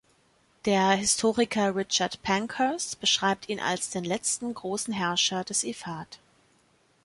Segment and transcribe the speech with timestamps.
[0.65, 6.17] Der Historiker Richard Pankhurst beschreibt ihn als den letzten großen Herrscher des Ifat.